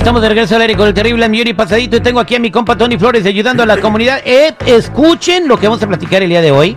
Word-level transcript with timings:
Estamos 0.00 0.22
de 0.22 0.30
regreso 0.30 0.56
al 0.56 0.62
aire 0.62 0.76
con 0.76 0.88
el 0.88 0.94
terrible 0.94 1.28
y 1.30 1.52
pasadito 1.52 1.98
y 1.98 2.00
tengo 2.00 2.20
aquí 2.20 2.34
a 2.34 2.38
mi 2.38 2.50
compa 2.50 2.74
Tony 2.74 2.96
Flores 2.96 3.26
ayudando 3.26 3.62
a 3.62 3.66
la 3.66 3.76
comunidad. 3.76 4.22
Eh, 4.24 4.54
escuchen 4.64 5.46
lo 5.46 5.58
que 5.58 5.68
vamos 5.68 5.82
a 5.82 5.86
platicar 5.86 6.22
el 6.22 6.30
día 6.30 6.40
de 6.40 6.50
hoy, 6.50 6.74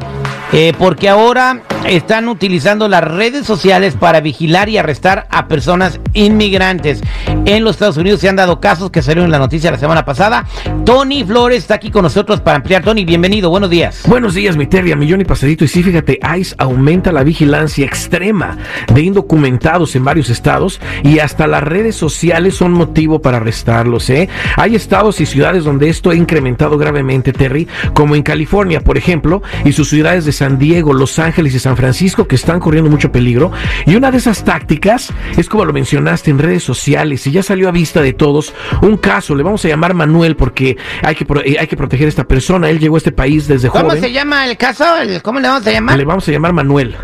eh, 0.51 0.73
porque 0.77 1.07
ahora 1.07 1.61
están 1.87 2.29
utilizando 2.29 2.87
las 2.87 3.03
redes 3.03 3.45
sociales 3.45 3.95
para 3.95 4.21
vigilar 4.21 4.69
y 4.69 4.77
arrestar 4.77 5.27
a 5.29 5.47
personas 5.47 5.99
inmigrantes. 6.13 7.01
En 7.45 7.63
los 7.63 7.75
Estados 7.75 7.97
Unidos 7.97 8.21
se 8.21 8.29
han 8.29 8.35
dado 8.35 8.59
casos 8.59 8.89
que 8.89 9.01
salieron 9.01 9.25
en 9.25 9.31
la 9.31 9.39
noticia 9.39 9.71
la 9.71 9.77
semana 9.77 10.05
pasada. 10.05 10.45
Tony 10.85 11.23
Flores 11.23 11.59
está 11.59 11.75
aquí 11.75 11.91
con 11.91 12.03
nosotros 12.03 12.41
para 12.41 12.57
ampliar. 12.57 12.83
Tony, 12.83 13.05
bienvenido, 13.05 13.49
buenos 13.49 13.69
días. 13.69 14.03
Buenos 14.07 14.33
días, 14.33 14.55
mi 14.55 14.65
Terry, 14.65 14.91
a 14.91 14.95
millón 14.95 15.21
y 15.21 15.25
pasadito. 15.25 15.65
Y 15.65 15.67
sí, 15.67 15.83
fíjate, 15.83 16.19
ICE 16.37 16.55
aumenta 16.57 17.11
la 17.11 17.23
vigilancia 17.23 17.85
extrema 17.85 18.57
de 18.93 19.01
indocumentados 19.01 19.95
en 19.95 20.05
varios 20.05 20.29
estados 20.29 20.79
y 21.03 21.19
hasta 21.19 21.47
las 21.47 21.63
redes 21.63 21.95
sociales 21.95 22.55
son 22.55 22.71
motivo 22.71 23.21
para 23.21 23.37
arrestarlos. 23.37 24.09
¿eh? 24.09 24.29
Hay 24.55 24.75
estados 24.75 25.19
y 25.21 25.25
ciudades 25.25 25.63
donde 25.63 25.89
esto 25.89 26.09
ha 26.11 26.15
incrementado 26.15 26.77
gravemente, 26.77 27.33
Terry, 27.33 27.67
como 27.93 28.15
en 28.15 28.23
California, 28.23 28.81
por 28.81 28.97
ejemplo, 28.97 29.41
y 29.65 29.73
sus 29.73 29.89
ciudades 29.89 30.25
de 30.25 30.31
San 30.31 30.57
Diego, 30.57 30.93
Los 30.93 31.19
Ángeles 31.19 31.53
y 31.53 31.59
San 31.59 31.72
Francisco 31.75 32.27
que 32.27 32.35
están 32.35 32.59
corriendo 32.59 32.89
mucho 32.89 33.11
peligro. 33.11 33.51
Y 33.85 33.95
una 33.95 34.11
de 34.11 34.17
esas 34.17 34.43
tácticas 34.43 35.11
es 35.37 35.49
como 35.49 35.65
lo 35.65 35.73
mencionaste 35.73 36.31
en 36.31 36.39
redes 36.39 36.63
sociales 36.63 37.25
y 37.27 37.31
ya 37.31 37.43
salió 37.43 37.69
a 37.69 37.71
vista 37.71 38.01
de 38.01 38.13
todos 38.13 38.53
un 38.81 38.97
caso, 38.97 39.35
le 39.35 39.43
vamos 39.43 39.63
a 39.65 39.67
llamar 39.67 39.93
Manuel 39.93 40.35
porque 40.35 40.77
hay 41.01 41.15
que, 41.15 41.25
eh, 41.45 41.57
hay 41.59 41.67
que 41.67 41.77
proteger 41.77 42.07
a 42.07 42.09
esta 42.09 42.25
persona. 42.25 42.69
Él 42.69 42.79
llegó 42.79 42.95
a 42.95 42.97
este 42.99 43.11
país 43.11 43.47
desde 43.47 43.69
joven. 43.69 43.87
¿Cómo 43.87 44.01
se 44.01 44.11
llama 44.11 44.45
el 44.45 44.57
caso? 44.57 44.85
¿Cómo 45.21 45.39
le 45.39 45.47
vamos 45.47 45.65
a 45.67 45.71
llamar? 45.71 45.97
Le 45.97 46.05
vamos 46.05 46.27
a 46.27 46.31
llamar 46.31 46.53
Manuel. 46.53 46.95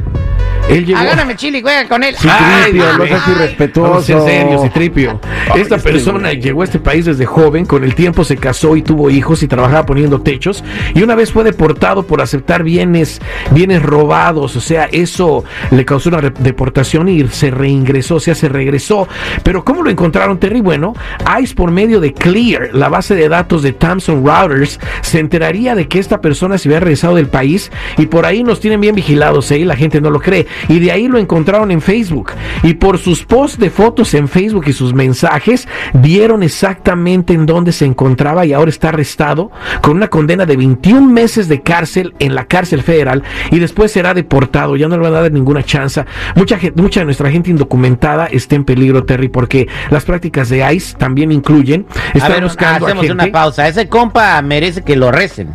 Él 0.69 0.85
llegó... 0.85 0.99
Agárrame 0.99 1.35
chile 1.35 1.59
y 1.59 1.61
juega 1.61 1.87
con 1.87 2.03
él. 2.03 2.15
Citripio, 2.15 2.97
no 2.97 3.05
seas 3.05 3.27
irrespetuoso. 3.27 4.13
en 4.13 4.25
serio, 4.25 4.61
Citripio. 4.63 5.19
Esta 5.55 5.77
persona 5.77 6.33
llegó 6.33 6.61
a 6.61 6.65
este 6.65 6.79
país 6.79 7.05
desde 7.05 7.25
joven, 7.25 7.65
con 7.65 7.83
el 7.83 7.95
tiempo 7.95 8.23
se 8.23 8.37
casó 8.37 8.75
y 8.75 8.81
tuvo 8.81 9.09
hijos 9.09 9.43
y 9.43 9.47
trabajaba 9.47 9.85
poniendo 9.85 10.21
techos 10.21 10.63
y 10.93 11.01
una 11.01 11.15
vez 11.15 11.31
fue 11.31 11.43
deportado 11.43 12.03
por 12.03 12.21
aceptar 12.21 12.63
bienes, 12.63 13.19
bienes 13.51 13.81
robados, 13.81 14.55
o 14.55 14.61
sea, 14.61 14.85
eso 14.91 15.43
le 15.71 15.85
causó 15.85 16.09
una 16.09 16.21
deportación 16.21 17.09
y 17.09 17.27
se 17.27 17.51
reingresó, 17.51 18.15
o 18.15 18.19
sea, 18.19 18.35
se 18.35 18.49
regresó. 18.49 19.07
Pero 19.43 19.63
¿cómo 19.63 19.83
lo 19.83 19.89
encontraron, 19.89 20.39
Terry? 20.39 20.61
Bueno, 20.61 20.93
ICE 21.41 21.55
por 21.55 21.71
medio 21.71 21.99
de 21.99 22.13
Clear, 22.13 22.69
la 22.73 22.89
base 22.89 23.15
de 23.15 23.29
datos 23.29 23.63
de 23.63 23.73
Thomson 23.73 24.25
Routers, 24.25 24.79
se 25.01 25.19
enteraría 25.19 25.75
de 25.75 25.87
que 25.87 25.99
esta 25.99 26.21
persona 26.21 26.57
se 26.57 26.69
había 26.69 26.79
regresado 26.79 27.15
del 27.15 27.27
país 27.27 27.71
y 27.97 28.05
por 28.05 28.25
ahí 28.25 28.43
nos 28.43 28.59
tienen 28.59 28.81
bien 28.81 28.95
vigilados, 28.95 29.49
¿eh? 29.51 29.65
la 29.65 29.75
gente 29.75 30.01
no 30.01 30.09
lo 30.09 30.19
cree 30.19 30.47
y 30.67 30.79
de 30.79 30.91
ahí 30.91 31.07
lo 31.07 31.17
encontraron 31.17 31.71
en 31.71 31.81
Facebook. 31.81 32.31
Y 32.63 32.75
por 32.75 32.97
sus 32.97 33.23
posts 33.23 33.59
de 33.59 33.69
fotos 33.69 34.13
en 34.13 34.27
Facebook 34.27 34.65
y 34.67 34.73
sus 34.73 34.93
mensajes, 34.93 35.67
vieron 35.93 36.43
exactamente 36.43 37.33
en 37.33 37.45
dónde 37.45 37.71
se 37.71 37.85
encontraba 37.85 38.45
y 38.45 38.53
ahora 38.53 38.69
está 38.69 38.89
arrestado 38.89 39.51
con 39.81 39.97
una 39.97 40.07
condena 40.07 40.45
de 40.45 40.57
21 40.57 41.07
meses 41.07 41.47
de 41.47 41.61
cárcel 41.61 42.13
en 42.19 42.35
la 42.35 42.45
cárcel 42.45 42.83
federal 42.83 43.23
y 43.51 43.59
después 43.59 43.91
será 43.91 44.13
deportado. 44.13 44.75
Ya 44.75 44.87
no 44.87 44.97
le 44.97 45.03
van 45.03 45.15
a 45.15 45.21
dar 45.21 45.31
ninguna 45.31 45.63
chance. 45.63 46.03
Mucha, 46.35 46.57
gente, 46.57 46.81
mucha 46.81 47.01
de 47.01 47.05
nuestra 47.05 47.29
gente 47.31 47.49
indocumentada 47.49 48.27
está 48.27 48.55
en 48.55 48.65
peligro, 48.65 49.03
Terry, 49.03 49.29
porque 49.29 49.67
las 49.89 50.05
prácticas 50.05 50.49
de 50.49 50.73
ICE 50.73 50.97
también 50.97 51.31
incluyen. 51.31 51.85
A 52.21 52.27
ver, 52.29 52.43
hacemos 52.43 53.09
una 53.09 53.27
pausa. 53.27 53.67
Ese 53.67 53.87
compa 53.87 54.41
merece 54.41 54.83
que 54.83 54.95
lo 54.95 55.11
recen. 55.11 55.53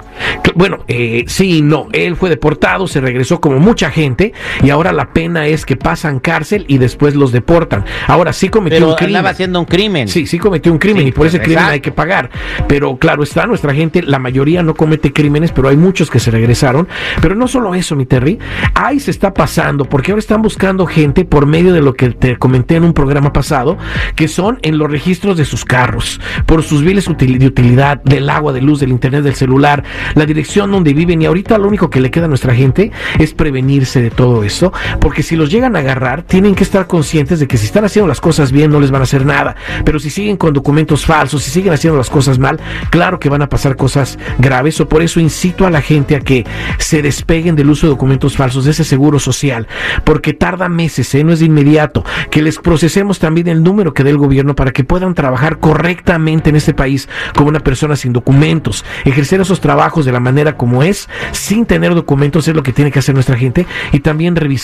Bueno, 0.55 0.81
eh, 0.89 1.25
sí, 1.27 1.63
no. 1.63 1.89
Él 1.93 2.17
fue 2.17 2.31
deportado, 2.31 2.87
se 2.87 3.01
regresó 3.01 3.41
como 3.41 3.59
mucha 3.59 3.91
gente 3.91 4.33
y 4.63 4.71
ahora 4.71 4.93
la 4.95 5.13
pena 5.13 5.47
es 5.47 5.67
que 5.67 5.77
pasan 5.77 6.21
cárcel 6.21 6.65
y 6.69 6.79
después 6.79 7.15
los 7.15 7.33
deportan. 7.33 7.85
Ahora 8.07 8.33
sí 8.33 8.49
cometió 8.49 8.89
un 8.89 8.95
crimen. 8.95 9.27
haciendo 9.27 9.61
un 9.61 9.67
crimen. 9.67 10.09
Sí, 10.09 10.27
sí 10.27 10.39
cometió 10.39 10.73
un 10.73 10.79
crimen 10.79 11.07
y 11.07 11.13
por 11.13 11.27
ese 11.27 11.41
crimen 11.41 11.65
hay 11.65 11.81
que 11.81 11.93
pagar. 11.93 12.31
Pero 12.69 12.97
claro 12.97 13.23
está, 13.23 13.47
nuestra 13.47 13.75
gente, 13.75 14.03
la 14.03 14.19
mayoría 14.19 14.63
no 14.63 14.75
comete 14.75 15.13
crímenes, 15.13 15.53
pero 15.53 15.69
hay 15.69 15.77
muchos 15.77 16.11
que 16.11 16.19
se 16.19 16.31
regresaron. 16.31 16.89
Pero 17.21 17.35
no 17.35 17.49
solo 17.49 17.75
eso, 17.75 17.97
mi 17.97 18.07
Terry, 18.07 18.39
ahí 18.75 19.01
se 19.01 19.11
está 19.11 19.35
pasando 19.35 19.85
porque 19.85 20.13
ahora 20.13 20.21
están 20.21 20.43
buscando 20.43 20.87
gente 20.87 21.25
por 21.25 21.47
medio 21.47 21.73
de 21.73 21.83
lo 21.83 21.95
que 21.95 22.11
te 22.11 22.37
comenté 22.37 22.77
en 22.77 22.85
un 22.85 22.93
programa 22.93 23.33
pasado, 23.33 23.77
que 24.15 24.29
son 24.29 24.59
en 24.63 24.79
los 24.79 24.91
registros 24.91 25.37
de 25.37 25.45
sus 25.45 25.65
carros, 25.65 26.21
por 26.47 26.63
sus 26.63 26.83
biles 26.83 27.07
de 27.07 27.47
utilidad, 27.47 28.03
del 28.03 28.31
agua, 28.31 28.53
de 28.53 28.63
luz, 28.63 28.81
del 28.81 28.91
internet, 28.91 29.23
del 29.23 29.35
celular, 29.35 29.85
la 30.15 30.27
dirección 30.27 30.71
donde 30.71 30.95
viven 30.95 31.23
y 31.23 31.27
ahorita 31.27 31.59
lo 31.59 31.69
único 31.69 31.91
que 31.91 32.01
le 32.01 32.11
queda 32.11 32.27
a 32.27 32.29
nuestra 32.29 32.55
gente 32.55 32.93
es 33.19 33.35
prevenirse 33.35 34.03
de 34.03 34.11
todo 34.11 34.45
eso 34.45 34.73
porque 35.01 35.23
si 35.23 35.37
los 35.37 35.51
llegan 35.51 35.77
a 35.77 35.81
agarrar, 35.81 36.23
tienen 36.23 36.55
que 36.55 36.65
estar 36.65 36.87
conscientes 36.87 37.41
de 37.41 37.47
que 37.47 37.57
si 37.57 37.67
están 37.67 37.85
haciendo 37.85 38.09
las 38.09 38.21
cosas 38.21 38.53
bien, 38.53 38.71
no 38.71 38.81
les 38.81 38.91
van 38.91 39.03
a 39.03 39.05
hacer 39.05 39.25
nada. 39.25 39.57
Pero 39.85 39.99
si 39.99 40.11
siguen 40.11 40.37
con 40.37 40.53
documentos 40.53 41.05
falsos, 41.07 41.43
si 41.43 41.51
siguen 41.51 41.73
haciendo 41.73 41.97
las 41.99 42.11
cosas 42.11 42.39
mal, 42.39 42.61
claro 42.91 43.19
que 43.19 43.29
van 43.29 43.43
a 43.43 43.49
pasar 43.49 43.77
cosas 43.77 44.19
graves. 44.39 44.81
O 44.81 44.89
por 44.89 45.03
eso 45.03 45.21
incito 45.21 45.67
a 45.67 45.71
la 45.71 45.81
gente 45.81 46.17
a 46.17 46.21
que 46.21 46.45
se 46.79 47.03
despeguen 47.03 47.57
del 47.57 47.71
uso 47.71 47.87
de 47.87 47.93
documentos 47.93 48.37
falsos, 48.37 48.65
de 48.65 48.73
ese 48.73 48.85
seguro 48.85 49.19
social, 49.19 49.67
porque 50.05 50.33
tarda 50.33 50.69
meses, 50.69 51.15
¿eh? 51.15 51.25
no 51.25 51.33
es 51.33 51.41
de 51.41 51.47
inmediato. 51.47 52.05
Que 52.31 52.43
les 52.43 52.59
procesemos 52.59 53.19
también 53.19 53.49
el 53.49 53.63
número 53.63 53.95
que 53.95 54.05
dé 54.05 54.11
el 54.11 54.19
gobierno 54.19 54.55
para 54.55 54.73
que 54.73 54.85
puedan 54.85 55.15
trabajar 55.15 55.59
correctamente 55.59 56.51
en 56.51 56.57
este 56.57 56.75
país 56.75 57.09
como 57.35 57.49
una 57.49 57.61
persona 57.61 57.97
sin 57.97 58.13
documentos. 58.13 58.85
Ejercer 59.05 59.41
esos 59.41 59.61
trabajos 59.61 60.05
de 60.05 60.13
la 60.13 60.21
manera 60.21 60.57
como 60.57 60.83
es, 60.83 61.09
sin 61.33 61.67
tener 61.67 61.95
documentos, 61.95 62.49
es 62.49 62.55
lo 62.55 62.63
que 62.63 62.73
tiene 62.73 62.91
que 62.91 62.99
hacer 62.99 63.15
nuestra 63.15 63.37
gente. 63.37 63.67
Y 63.93 64.01
también 64.01 64.37
revisar 64.37 64.64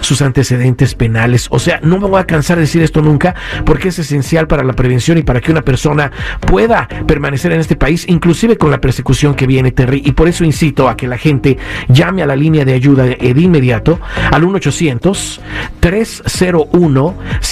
sus 0.00 0.22
antecedentes 0.22 0.94
penales. 0.94 1.48
O 1.50 1.58
sea, 1.58 1.80
no 1.82 1.98
me 1.98 2.06
voy 2.06 2.20
a 2.20 2.26
cansar 2.26 2.56
de 2.56 2.62
decir 2.62 2.82
esto 2.82 3.02
nunca 3.02 3.34
porque 3.64 3.88
es 3.88 3.98
esencial 3.98 4.46
para 4.46 4.64
la 4.64 4.72
prevención 4.72 5.18
y 5.18 5.22
para 5.22 5.40
que 5.40 5.50
una 5.50 5.62
persona 5.62 6.10
pueda 6.40 6.88
permanecer 7.06 7.52
en 7.52 7.60
este 7.60 7.76
país, 7.76 8.04
inclusive 8.08 8.56
con 8.56 8.70
la 8.70 8.80
persecución 8.80 9.34
que 9.34 9.46
viene, 9.46 9.72
Terry. 9.72 10.02
Y 10.04 10.12
por 10.12 10.28
eso 10.28 10.44
incito 10.44 10.88
a 10.88 10.96
que 10.96 11.06
la 11.06 11.18
gente 11.18 11.58
llame 11.88 12.22
a 12.22 12.26
la 12.26 12.36
línea 12.36 12.64
de 12.64 12.72
ayuda 12.72 13.04
de, 13.04 13.34
inmediato 13.34 14.00
al 14.30 14.44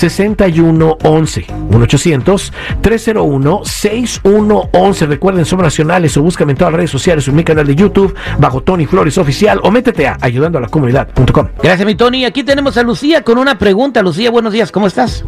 1-800-301-6111. 0.08 2.42
1-800-301-6111. 2.82 5.06
Recuerden, 5.06 5.44
somos 5.44 5.64
nacionales 5.64 6.16
o 6.16 6.22
búscame 6.22 6.52
en 6.52 6.58
todas 6.58 6.72
las 6.72 6.78
redes 6.78 6.90
sociales 6.90 7.28
o 7.28 7.30
en 7.30 7.36
mi 7.36 7.44
canal 7.44 7.66
de 7.66 7.74
YouTube 7.74 8.14
bajo 8.38 8.62
Tony 8.62 8.86
Flores 8.86 9.18
Oficial 9.18 9.60
o 9.62 9.70
métete 9.70 10.06
a 10.06 10.16
ayudando 10.20 10.58
a 10.58 10.62
la 10.62 10.68
comunidad.com. 10.68 11.48
Gracias, 11.62 11.96
Tony. 11.96 12.24
Aquí 12.24 12.42
tenemos 12.42 12.76
a 12.76 12.82
Lucía 12.82 13.22
con 13.22 13.38
una 13.38 13.58
pregunta. 13.58 14.02
Lucía, 14.02 14.30
buenos 14.30 14.52
días, 14.52 14.72
¿cómo 14.72 14.86
estás? 14.86 15.24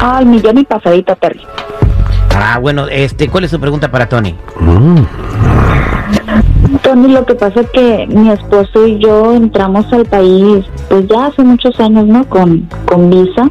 Al 0.00 0.26
millón 0.26 0.58
y 0.58 0.64
pasadito, 0.64 1.14
Terry. 1.16 1.42
Ah, 2.34 2.58
bueno, 2.58 2.88
este, 2.88 3.28
¿cuál 3.28 3.44
es 3.44 3.50
su 3.50 3.60
pregunta 3.60 3.90
para 3.90 4.08
Tony? 4.08 4.34
Tony, 6.82 7.08
lo 7.12 7.24
que 7.26 7.34
pasa 7.34 7.60
es 7.60 7.70
que 7.70 8.06
mi 8.08 8.30
esposo 8.30 8.86
y 8.86 8.98
yo 8.98 9.32
entramos 9.32 9.92
al 9.92 10.06
país, 10.06 10.64
pues 10.88 11.06
ya 11.08 11.26
hace 11.26 11.42
muchos 11.42 11.78
años, 11.80 12.06
¿no? 12.06 12.24
Con, 12.28 12.68
con 12.86 13.10
visa. 13.10 13.50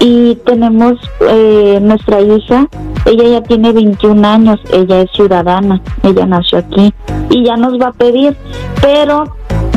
Y 0.00 0.36
tenemos 0.46 0.94
eh, 1.28 1.78
nuestra 1.82 2.20
hija, 2.20 2.66
ella 3.04 3.24
ya 3.24 3.42
tiene 3.42 3.72
21 3.72 4.26
años, 4.26 4.60
ella 4.72 5.02
es 5.02 5.10
ciudadana, 5.12 5.80
ella 6.02 6.26
nació 6.26 6.58
aquí 6.58 6.92
y 7.30 7.44
ya 7.44 7.56
nos 7.56 7.80
va 7.80 7.88
a 7.88 7.92
pedir, 7.92 8.36
pero 8.80 9.24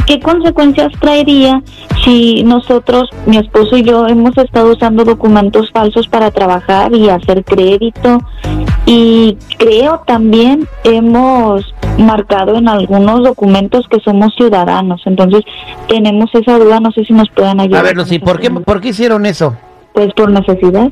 ¿qué 0.06 0.20
consecuencias 0.20 0.92
traería 1.00 1.62
si 2.04 2.44
nosotros, 2.44 3.10
mi 3.26 3.38
esposo 3.38 3.78
y 3.78 3.84
yo, 3.84 4.08
hemos 4.08 4.38
estado 4.38 4.72
usando 4.72 5.04
documentos 5.04 5.70
falsos 5.72 6.08
para 6.08 6.32
trabajar 6.32 6.94
y 6.94 7.10
hacer 7.10 7.44
crédito? 7.44 8.20
Y 8.92 9.38
creo 9.60 10.02
también 10.08 10.68
hemos 10.84 11.76
marcado 12.00 12.56
en 12.56 12.68
algunos 12.68 13.24
documentos 13.24 13.86
que 13.88 14.00
somos 14.00 14.34
ciudadanos. 14.36 15.04
Entonces, 15.06 15.44
tenemos 15.88 16.34
esa 16.34 16.58
duda, 16.58 16.80
no 16.80 16.92
sé 16.92 17.06
si 17.06 17.14
nos 17.14 17.30
puedan 17.30 17.60
ayudar. 17.60 17.82
A 17.82 17.84
ver, 17.84 17.96
Lucy, 17.96 18.18
¿por 18.18 18.40
qué, 18.40 18.50
¿por 18.50 18.82
qué 18.82 18.88
hicieron 18.88 19.28
eso? 19.28 19.56
Pues 19.94 20.12
por 20.16 20.32
necesidad. 20.32 20.92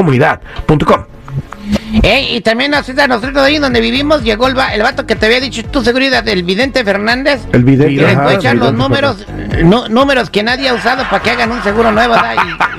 Y 2.03 2.41
también 2.41 2.71
nosotros 2.71 3.37
ahí 3.39 3.59
donde 3.59 3.81
vivimos 3.81 4.23
llegó 4.23 4.49
el, 4.49 4.57
el, 4.73 4.83
vato 4.83 5.07
que 5.07 5.17
te 5.17 5.27
había 5.27 5.41
dicho 5.41 5.65
tu 5.65 5.83
seguridad, 5.83 6.23
del 6.23 6.43
vidente 6.43 6.85
Fernández. 6.85 7.41
El 7.53 7.65
vidente. 7.65 7.93
Y 7.93 7.97
les 7.97 8.35
echar 8.35 8.57
los 8.57 8.73
números, 8.73 9.27
números 9.91 10.31
que 10.31 10.43
nadie 10.43 10.69
ha 10.69 10.75
usado 10.75 11.05
para 11.05 11.23
que 11.23 11.31
hagan 11.31 11.53
un 11.53 11.63
seguro 11.63 11.93
nuevo. 11.93 12.15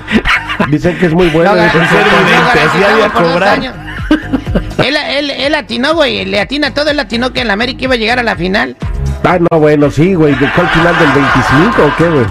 Dicen 0.70 0.98
que 0.98 1.08
es 1.08 1.14
muy 1.14 1.30
bueno. 1.30 1.56
No, 1.56 1.62
no, 1.62 1.72
él, 4.84 4.96
él, 4.96 5.32
él 5.32 5.56
atinó, 5.56 5.96
güey, 5.96 6.26
le 6.26 6.40
atina 6.40 6.74
todo, 6.74 6.90
él 6.90 7.00
atinó 7.00 7.34
que 7.34 7.42
en 7.42 7.48
la 7.48 7.54
América 7.54 7.84
iba 7.84 7.96
a 7.96 7.98
llegar 7.98 8.20
a 8.20 8.24
la 8.24 8.36
final. 8.36 8.76
Ah, 9.24 9.38
no, 9.40 9.60
bueno, 9.60 9.92
sí, 9.92 10.14
güey, 10.14 10.36
¿de 10.36 10.50
cuál 10.54 10.70
final 10.70 10.98
del 10.98 11.12
25 11.12 11.86
o 11.86 11.96
qué, 11.98 12.10
güey? 12.10 12.26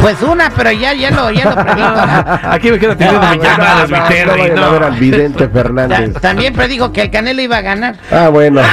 Pues 0.00 0.20
una, 0.22 0.50
pero 0.50 0.72
ya, 0.72 0.92
ya 0.94 1.10
lo, 1.10 1.30
ya 1.30 1.44
lo 1.44 1.54
predijo. 1.54 1.94
Aquí 2.50 2.70
me 2.72 2.78
quedo 2.78 2.96
teniendo 2.96 3.20
no, 3.20 3.34
llamadas, 3.34 3.90
no, 3.90 3.98
no, 3.98 4.36
no, 4.72 4.78
no, 4.80 4.86
al 4.86 4.92
vidente 4.94 5.48
Fernández. 5.52 6.14
también 6.20 6.52
predijo 6.54 6.92
que 6.92 7.02
el 7.02 7.10
Canelo 7.10 7.40
iba 7.42 7.56
a 7.58 7.60
ganar. 7.60 7.96
Ah, 8.10 8.28
bueno. 8.28 8.60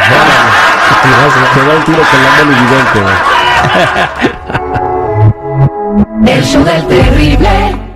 Se 1.54 1.60
da 1.62 1.76
un 1.78 1.84
tiro 1.86 2.02
con 2.12 2.24
la 2.24 2.32
mano 2.32 2.52
vidente, 2.62 3.00
güey. 6.24 6.36
El 6.38 6.44
show 6.44 6.64
del 6.64 6.88
terrible. 6.88 7.89